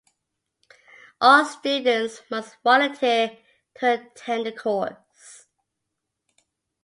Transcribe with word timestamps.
All 1.21 1.45
students 1.45 2.23
must 2.31 2.55
volunteer 2.63 3.37
to 3.75 3.93
attend 3.93 4.47
the 4.47 4.51
course. 4.51 5.45